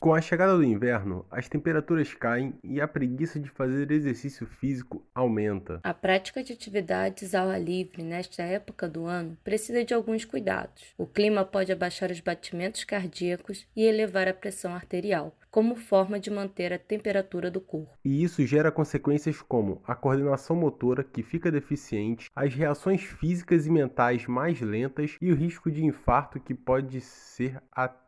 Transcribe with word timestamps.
Com 0.00 0.14
a 0.14 0.20
chegada 0.20 0.56
do 0.56 0.62
inverno, 0.62 1.26
as 1.28 1.48
temperaturas 1.48 2.14
caem 2.14 2.54
e 2.62 2.80
a 2.80 2.86
preguiça 2.86 3.40
de 3.40 3.50
fazer 3.50 3.90
exercício 3.90 4.46
físico 4.46 5.04
aumenta. 5.12 5.80
A 5.82 5.92
prática 5.92 6.42
de 6.42 6.52
atividades 6.52 7.34
ao 7.34 7.48
ar 7.48 7.60
livre 7.60 8.04
nesta 8.04 8.44
época 8.44 8.88
do 8.88 9.06
ano 9.06 9.36
precisa 9.42 9.84
de 9.84 9.92
alguns 9.92 10.24
cuidados. 10.24 10.94
O 10.96 11.04
clima 11.04 11.44
pode 11.44 11.72
abaixar 11.72 12.12
os 12.12 12.20
batimentos 12.20 12.84
cardíacos 12.84 13.66
e 13.74 13.84
elevar 13.84 14.28
a 14.28 14.34
pressão 14.34 14.72
arterial 14.72 15.36
como 15.50 15.74
forma 15.74 16.20
de 16.20 16.30
manter 16.30 16.72
a 16.72 16.78
temperatura 16.78 17.50
do 17.50 17.60
corpo. 17.60 17.96
E 18.04 18.22
isso 18.22 18.46
gera 18.46 18.70
consequências 18.70 19.40
como 19.40 19.82
a 19.86 19.94
coordenação 19.94 20.54
motora 20.54 21.02
que 21.02 21.22
fica 21.22 21.50
deficiente, 21.50 22.30
as 22.36 22.54
reações 22.54 23.02
físicas 23.02 23.66
e 23.66 23.70
mentais 23.70 24.26
mais 24.26 24.60
lentas 24.60 25.16
e 25.20 25.32
o 25.32 25.34
risco 25.34 25.70
de 25.70 25.84
infarto 25.84 26.38
que 26.38 26.54
pode 26.54 27.00
ser 27.00 27.60
até 27.72 28.07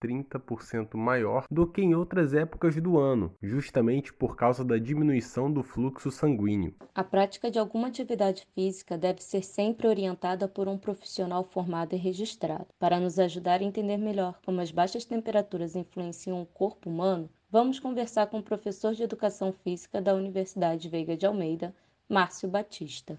30% 0.00 0.96
maior 0.96 1.44
do 1.50 1.66
que 1.66 1.82
em 1.82 1.94
outras 1.94 2.32
épocas 2.32 2.74
do 2.76 2.98
ano, 2.98 3.34
justamente 3.42 4.12
por 4.12 4.34
causa 4.34 4.64
da 4.64 4.78
diminuição 4.78 5.52
do 5.52 5.62
fluxo 5.62 6.10
sanguíneo. 6.10 6.74
A 6.94 7.04
prática 7.04 7.50
de 7.50 7.58
alguma 7.58 7.88
atividade 7.88 8.46
física 8.54 8.96
deve 8.96 9.22
ser 9.22 9.42
sempre 9.42 9.86
orientada 9.86 10.48
por 10.48 10.66
um 10.66 10.78
profissional 10.78 11.44
formado 11.44 11.94
e 11.94 11.98
registrado. 11.98 12.66
Para 12.78 12.98
nos 12.98 13.18
ajudar 13.18 13.60
a 13.60 13.64
entender 13.64 13.98
melhor 13.98 14.38
como 14.44 14.60
as 14.60 14.70
baixas 14.70 15.04
temperaturas 15.04 15.76
influenciam 15.76 16.40
o 16.40 16.46
corpo 16.46 16.88
humano, 16.88 17.28
vamos 17.50 17.78
conversar 17.78 18.26
com 18.28 18.38
o 18.38 18.42
professor 18.42 18.94
de 18.94 19.02
Educação 19.02 19.52
Física 19.52 20.00
da 20.00 20.14
Universidade 20.14 20.88
Veiga 20.88 21.16
de 21.16 21.26
Almeida, 21.26 21.74
Márcio 22.08 22.48
Batista. 22.48 23.18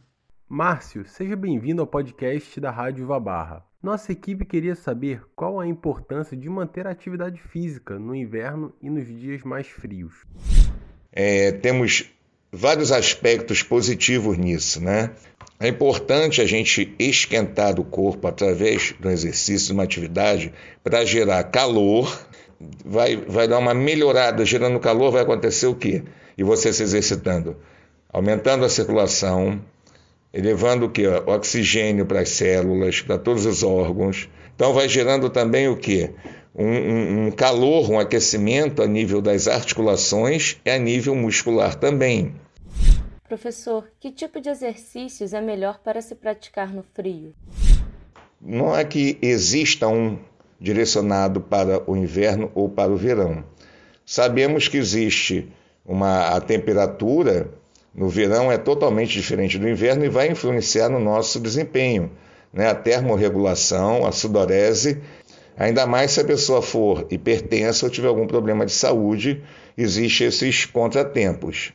Márcio, 0.50 1.06
seja 1.06 1.36
bem-vindo 1.36 1.82
ao 1.82 1.88
podcast 1.88 2.60
da 2.60 2.72
Rádio 2.72 3.08
Vabarra. 3.08 3.71
Nossa 3.82 4.12
equipe 4.12 4.46
queria 4.46 4.76
saber 4.76 5.24
qual 5.36 5.60
a 5.60 5.66
importância 5.66 6.38
de 6.38 6.48
manter 6.48 6.86
a 6.86 6.92
atividade 6.92 7.42
física 7.42 7.98
no 7.98 8.14
inverno 8.14 8.72
e 8.80 8.92
nos 8.92 9.08
dias 9.08 9.42
mais 9.42 9.68
frios. 9.68 10.14
É, 11.12 11.52
temos 11.52 12.06
vários 12.52 12.92
aspectos 12.92 13.64
positivos 13.64 14.38
nisso, 14.38 14.80
né? 14.80 15.10
É 15.60 15.68
importante 15.68 16.42
a 16.42 16.46
gente 16.46 16.94
esquentar 17.00 17.80
o 17.80 17.84
corpo 17.84 18.28
através 18.28 18.94
do 19.00 19.10
exercício, 19.10 19.68
de 19.68 19.74
uma 19.74 19.84
atividade, 19.84 20.54
para 20.84 21.04
gerar 21.04 21.44
calor. 21.46 22.24
Vai, 22.86 23.16
vai 23.16 23.48
dar 23.48 23.58
uma 23.58 23.74
melhorada, 23.74 24.46
gerando 24.46 24.80
calor, 24.80 25.12
vai 25.12 25.24
acontecer 25.24 25.66
o 25.66 25.74
quê? 25.74 26.04
E 26.38 26.44
você 26.44 26.72
se 26.72 26.84
exercitando? 26.84 27.58
Aumentando 28.14 28.64
a 28.64 28.70
circulação, 28.70 29.60
elevando 30.34 30.86
o 30.86 30.90
que? 30.90 31.06
O 31.06 31.30
oxigênio 31.30 32.06
para 32.06 32.22
as 32.22 32.30
células, 32.30 33.02
para 33.02 33.18
todos 33.18 33.46
os 33.46 33.64
órgãos. 33.64 34.30
Então 34.56 34.74
vai 34.74 34.88
gerando 34.88 35.30
também 35.30 35.68
o 35.68 35.78
que? 35.78 36.10
Um, 36.54 36.66
um, 36.66 37.28
um, 37.28 37.32
calor, 37.32 37.90
um 37.90 38.00
aquecimento 38.00 38.82
a 38.82 38.88
nível 38.88 39.22
das 39.22 39.48
articulações 39.48 40.58
e 40.66 40.70
a 40.70 40.78
nível 40.78 41.16
muscular 41.16 41.76
também. 41.76 42.36
Professor, 43.28 43.88
que 44.00 44.12
tipo 44.12 44.42
de 44.42 44.50
exercícios 44.50 45.34
é 45.34 45.40
melhor 45.40 45.80
para 45.80 46.02
se 46.02 46.14
praticar 46.16 46.74
no 46.74 46.84
frio? 46.94 47.34
Não 48.42 48.76
é 48.76 48.84
que 48.84 49.18
exista 49.22 49.88
um 49.88 50.20
direcionado 50.60 51.40
para 51.40 51.90
o 51.90 51.96
inverno 51.96 52.52
ou 52.54 52.68
para 52.68 52.92
o 52.92 52.98
verão. 52.98 53.44
Sabemos 54.06 54.68
que 54.68 54.78
existe 54.78 55.48
uma 55.86 56.36
a 56.36 56.42
temperatura 56.42 57.50
no 57.94 58.08
verão 58.08 58.52
é 58.52 58.58
totalmente 58.58 59.12
diferente 59.12 59.60
do 59.60 59.68
inverno 59.68 60.06
e 60.06 60.10
vai 60.10 60.30
influenciar 60.30 60.90
no 60.90 61.00
nosso 61.00 61.40
desempenho. 61.40 62.12
Né? 62.54 62.68
A 62.68 62.76
termorregulação, 62.76 64.06
a 64.06 64.12
sudorese, 64.12 65.02
ainda 65.58 65.86
mais 65.86 66.12
se 66.12 66.22
a 66.22 66.26
pessoa 66.26 66.62
for 66.62 67.06
hipertensa 67.12 67.86
ou 67.86 67.92
tiver 67.92 68.08
algum 68.08 68.28
problema 68.28 68.66
de 68.66 68.72
saúde, 68.72 69.44
existem 69.78 70.28
esses 70.28 70.66
contratempos. 70.66 71.74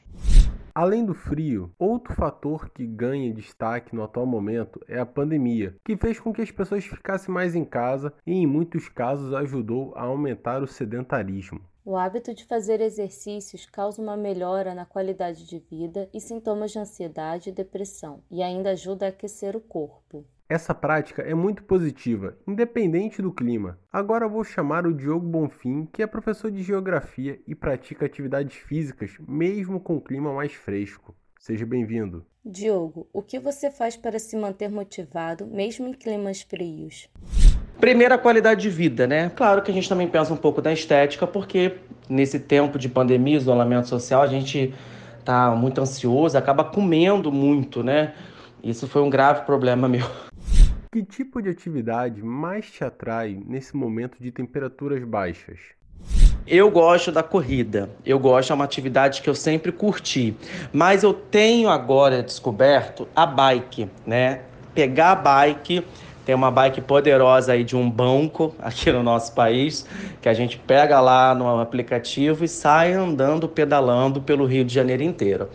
Além 0.74 1.06
do 1.06 1.14
frio, 1.14 1.70
outro 1.78 2.12
fator 2.14 2.68
que 2.68 2.86
ganha 2.86 3.32
destaque 3.32 3.96
no 3.96 4.04
atual 4.04 4.26
momento 4.26 4.78
é 4.86 4.98
a 4.98 5.06
pandemia, 5.06 5.74
que 5.82 5.96
fez 5.96 6.20
com 6.20 6.34
que 6.34 6.42
as 6.42 6.50
pessoas 6.50 6.84
ficassem 6.84 7.32
mais 7.32 7.54
em 7.54 7.64
casa 7.64 8.12
e, 8.26 8.34
em 8.34 8.46
muitos 8.46 8.86
casos, 8.86 9.32
ajudou 9.32 9.94
a 9.96 10.02
aumentar 10.02 10.62
o 10.62 10.66
sedentarismo. 10.66 11.62
O 11.88 11.96
hábito 11.96 12.34
de 12.34 12.44
fazer 12.44 12.80
exercícios 12.80 13.64
causa 13.64 14.02
uma 14.02 14.16
melhora 14.16 14.74
na 14.74 14.84
qualidade 14.84 15.46
de 15.46 15.60
vida 15.60 16.10
e 16.12 16.20
sintomas 16.20 16.72
de 16.72 16.80
ansiedade 16.80 17.48
e 17.50 17.52
depressão, 17.52 18.24
e 18.28 18.42
ainda 18.42 18.70
ajuda 18.70 19.06
a 19.06 19.10
aquecer 19.10 19.54
o 19.54 19.60
corpo. 19.60 20.26
Essa 20.48 20.74
prática 20.74 21.22
é 21.22 21.32
muito 21.32 21.62
positiva, 21.62 22.36
independente 22.44 23.22
do 23.22 23.32
clima. 23.32 23.78
Agora 23.92 24.26
vou 24.26 24.42
chamar 24.42 24.84
o 24.84 24.92
Diogo 24.92 25.28
Bonfim, 25.28 25.86
que 25.86 26.02
é 26.02 26.08
professor 26.08 26.50
de 26.50 26.60
geografia 26.60 27.40
e 27.46 27.54
pratica 27.54 28.04
atividades 28.04 28.56
físicas 28.56 29.16
mesmo 29.20 29.78
com 29.78 29.96
o 29.96 30.02
clima 30.02 30.34
mais 30.34 30.54
fresco. 30.54 31.14
Seja 31.38 31.64
bem-vindo. 31.64 32.26
Diogo, 32.48 33.08
o 33.12 33.22
que 33.22 33.40
você 33.40 33.72
faz 33.72 33.96
para 33.96 34.20
se 34.20 34.36
manter 34.36 34.70
motivado 34.70 35.44
mesmo 35.44 35.88
em 35.88 35.92
climas 35.92 36.42
frios? 36.42 37.08
Primeiro, 37.80 38.14
a 38.14 38.18
qualidade 38.18 38.62
de 38.62 38.70
vida, 38.70 39.04
né? 39.04 39.30
Claro 39.30 39.62
que 39.62 39.70
a 39.72 39.74
gente 39.74 39.88
também 39.88 40.06
pensa 40.06 40.32
um 40.32 40.36
pouco 40.36 40.62
da 40.62 40.72
estética, 40.72 41.26
porque 41.26 41.78
nesse 42.08 42.38
tempo 42.38 42.78
de 42.78 42.88
pandemia, 42.88 43.36
isolamento 43.36 43.88
social, 43.88 44.22
a 44.22 44.28
gente 44.28 44.72
tá 45.24 45.50
muito 45.56 45.80
ansioso, 45.80 46.38
acaba 46.38 46.62
comendo 46.62 47.32
muito, 47.32 47.82
né? 47.82 48.14
Isso 48.62 48.86
foi 48.86 49.02
um 49.02 49.10
grave 49.10 49.44
problema 49.44 49.88
meu. 49.90 50.06
Que 50.92 51.02
tipo 51.02 51.42
de 51.42 51.48
atividade 51.48 52.22
mais 52.22 52.70
te 52.70 52.84
atrai 52.84 53.42
nesse 53.44 53.76
momento 53.76 54.18
de 54.20 54.30
temperaturas 54.30 55.02
baixas? 55.02 55.58
Eu 56.46 56.70
gosto 56.70 57.10
da 57.10 57.22
corrida. 57.22 57.90
Eu 58.04 58.18
gosto, 58.18 58.52
é 58.52 58.54
uma 58.54 58.64
atividade 58.64 59.20
que 59.20 59.28
eu 59.28 59.34
sempre 59.34 59.72
curti. 59.72 60.36
Mas 60.72 61.02
eu 61.02 61.12
tenho 61.12 61.68
agora 61.68 62.22
descoberto 62.22 63.08
a 63.16 63.26
bike, 63.26 63.88
né? 64.06 64.42
Pegar 64.74 65.12
a 65.12 65.16
bike 65.16 65.84
tem 66.26 66.34
uma 66.34 66.50
bike 66.50 66.80
poderosa 66.80 67.52
aí 67.52 67.62
de 67.62 67.76
um 67.76 67.88
banco 67.88 68.52
aqui 68.58 68.90
no 68.90 69.00
nosso 69.00 69.32
país, 69.32 69.86
que 70.20 70.28
a 70.28 70.34
gente 70.34 70.58
pega 70.58 71.00
lá 71.00 71.32
no 71.32 71.60
aplicativo 71.60 72.44
e 72.44 72.48
sai 72.48 72.92
andando, 72.92 73.48
pedalando 73.48 74.20
pelo 74.20 74.44
Rio 74.44 74.64
de 74.64 74.74
Janeiro 74.74 75.04
inteiro. 75.04 75.48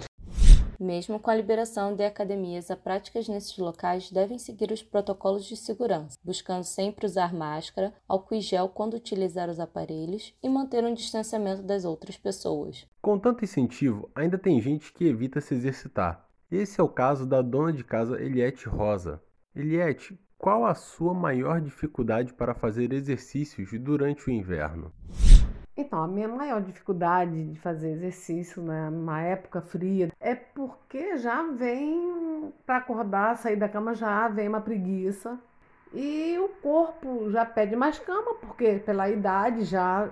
Mesmo 0.82 1.20
com 1.20 1.30
a 1.30 1.36
liberação 1.36 1.96
de 1.96 2.04
academias, 2.04 2.72
as 2.72 2.80
práticas 2.80 3.30
nesses 3.30 3.56
locais 3.60 4.10
devem 4.10 4.40
seguir 4.40 4.72
os 4.72 4.82
protocolos 4.82 5.46
de 5.46 5.56
segurança, 5.56 6.18
buscando 6.24 6.64
sempre 6.64 7.06
usar 7.06 7.32
máscara, 7.36 7.94
álcool 8.08 8.34
e 8.34 8.42
gel 8.42 8.68
quando 8.68 8.96
utilizar 8.96 9.48
os 9.48 9.60
aparelhos 9.60 10.34
e 10.42 10.50
manter 10.50 10.84
um 10.84 10.96
distanciamento 10.96 11.62
das 11.62 11.86
outras 11.86 12.18
pessoas. 12.18 12.88
Com 13.00 13.20
tanto 13.20 13.44
incentivo, 13.44 14.10
ainda 14.16 14.40
tem 14.40 14.60
gente 14.60 14.92
que 14.92 15.06
evita 15.06 15.40
se 15.40 15.54
exercitar. 15.54 16.28
Esse 16.50 16.82
é 16.82 16.84
o 16.84 16.90
caso 16.90 17.28
da 17.28 17.44
dona 17.44 17.72
de 17.72 17.84
casa 17.84 18.20
Eliette 18.20 18.68
Rosa. 18.68 19.22
Eliette, 19.56 20.20
qual 20.36 20.66
a 20.66 20.74
sua 20.74 21.14
maior 21.14 21.62
dificuldade 21.62 22.34
para 22.34 22.56
fazer 22.56 22.92
exercícios 22.92 23.70
durante 23.80 24.28
o 24.28 24.32
inverno? 24.32 24.92
Então, 25.76 26.04
a 26.04 26.08
minha 26.08 26.28
maior 26.28 26.62
dificuldade 26.62 27.46
de 27.46 27.60
fazer 27.60 27.92
exercício 27.92 28.62
né, 28.62 28.90
numa 28.90 29.22
época 29.22 29.62
fria 29.62 30.12
é 30.20 30.36
porque 30.36 31.18
já 31.18 31.42
vem 31.44 32.54
para 32.66 32.78
acordar, 32.78 33.38
sair 33.38 33.56
da 33.56 33.70
cama 33.70 33.96
já 33.96 34.28
vem 34.28 34.50
uma 34.50 34.60
preguiça 34.60 35.40
e 35.94 36.38
o 36.40 36.50
corpo 36.62 37.30
já 37.32 37.46
pede 37.46 37.76
mais 37.76 37.98
cama 38.00 38.36
porque 38.36 38.80
pela 38.86 39.10
idade 39.10 39.64
já, 39.64 40.10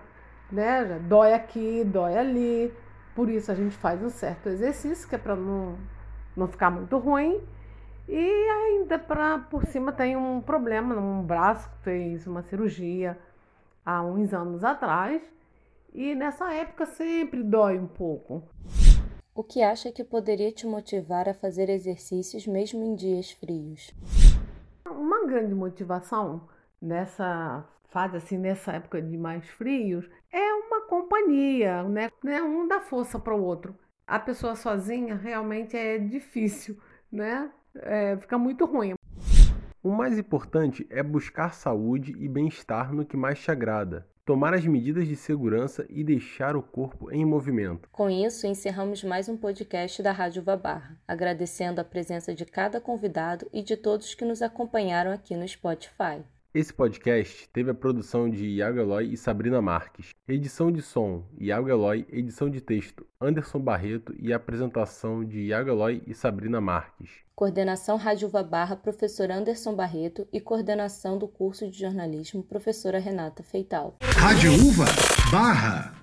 né, 0.51 0.85
já 0.87 0.97
dói 0.97 1.33
aqui, 1.33 1.83
dói 1.83 2.17
ali. 2.17 2.73
Por 3.13 3.29
isso 3.29 3.51
a 3.51 3.55
gente 3.55 3.75
faz 3.75 4.01
um 4.01 4.09
certo 4.09 4.47
exercício 4.47 5.07
que 5.09 5.15
é 5.15 5.17
para 5.17 5.35
não, 5.35 5.77
não 6.37 6.47
ficar 6.47 6.69
muito 6.69 6.97
ruim 6.97 7.41
e 8.07 8.49
ainda 8.49 8.97
pra, 8.97 9.39
por 9.39 9.65
cima 9.65 9.91
tem 9.91 10.15
um 10.15 10.41
problema 10.41 10.95
num 10.95 11.21
braço 11.21 11.69
que 11.69 11.77
fez 11.83 12.25
uma 12.25 12.41
cirurgia 12.43 13.17
há 13.85 14.01
uns 14.01 14.33
anos 14.33 14.63
atrás. 14.63 15.21
E 15.99 16.15
nessa 16.15 16.53
época 16.53 16.85
sempre 16.85 17.43
dói 17.43 17.77
um 17.77 17.85
pouco. 17.85 18.41
O 19.35 19.43
que 19.43 19.61
acha 19.61 19.91
que 19.91 20.01
poderia 20.01 20.49
te 20.49 20.65
motivar 20.65 21.27
a 21.27 21.33
fazer 21.33 21.69
exercícios 21.69 22.47
mesmo 22.47 22.81
em 22.85 22.95
dias 22.95 23.31
frios? 23.31 23.93
Uma 24.89 25.27
grande 25.27 25.53
motivação 25.53 26.47
nessa 26.81 27.67
fase 27.89 28.15
assim, 28.15 28.37
nessa 28.37 28.71
época 28.71 29.01
de 29.01 29.17
mais 29.17 29.45
frios, 29.49 30.09
é 30.31 30.53
uma 30.53 30.87
companhia, 30.87 31.83
né? 31.83 32.09
Um 32.43 32.65
dá 32.65 32.79
força 32.79 33.19
para 33.19 33.35
o 33.35 33.43
outro. 33.43 33.75
A 34.07 34.17
pessoa 34.17 34.55
sozinha 34.55 35.17
realmente 35.17 35.75
é 35.75 35.97
difícil, 35.97 36.77
né? 37.11 37.51
é, 37.75 38.15
fica 38.15 38.37
muito 38.37 38.63
ruim. 38.63 38.93
O 39.83 39.91
mais 39.91 40.17
importante 40.17 40.87
é 40.89 41.03
buscar 41.03 41.53
saúde 41.53 42.13
e 42.17 42.29
bem-estar 42.29 42.93
no 42.93 43.05
que 43.05 43.17
mais 43.17 43.39
te 43.39 43.51
agrada, 43.51 44.07
tomar 44.29 44.53
as 44.53 44.63
medidas 44.63 45.07
de 45.07 45.15
segurança 45.15 45.87
e 45.89 46.03
deixar 46.03 46.55
o 46.55 46.61
corpo 46.61 47.11
em 47.11 47.25
movimento. 47.25 47.89
Com 47.91 48.11
isso, 48.11 48.45
encerramos 48.45 49.03
mais 49.03 49.27
um 49.27 49.35
podcast 49.35 50.03
da 50.03 50.11
Rádio 50.11 50.43
Vabarra, 50.43 50.95
agradecendo 51.07 51.81
a 51.81 51.83
presença 51.83 52.31
de 52.31 52.45
cada 52.45 52.79
convidado 52.79 53.49
e 53.51 53.63
de 53.63 53.75
todos 53.75 54.13
que 54.13 54.23
nos 54.23 54.43
acompanharam 54.43 55.11
aqui 55.11 55.35
no 55.35 55.47
Spotify. 55.47 56.23
Esse 56.51 56.73
podcast 56.73 57.47
teve 57.53 57.69
a 57.69 57.75
produção 57.75 58.27
de 58.27 58.43
Iago 58.43 58.79
Eloy 58.79 59.13
e 59.13 59.15
Sabrina 59.15 59.61
Marques, 59.61 60.15
edição 60.27 60.71
de 60.71 60.81
som 60.81 61.23
Iago 61.37 61.69
Eloy, 61.69 62.07
edição 62.11 62.49
de 62.49 62.59
texto 62.59 63.05
Anderson 63.21 63.59
Barreto 63.59 64.15
e 64.17 64.33
apresentação 64.33 65.23
de 65.23 65.41
Iago 65.41 65.69
Eloy 65.69 66.01
e 66.07 66.13
Sabrina 66.15 66.59
Marques. 66.59 67.11
Coordenação 67.35 67.97
Rádio 67.97 68.27
Uva 68.27 68.41
Barra, 68.41 68.75
professor 68.75 69.29
Anderson 69.29 69.75
Barreto 69.75 70.27
e 70.33 70.41
coordenação 70.41 71.19
do 71.19 71.27
curso 71.27 71.69
de 71.69 71.77
jornalismo, 71.77 72.41
professora 72.41 72.97
Renata 72.97 73.43
Feital. 73.43 73.97
Rádio 74.01 74.51
Uva 74.53 74.85
Barra. 75.31 75.99